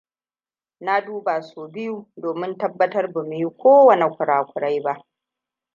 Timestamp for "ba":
4.85-4.93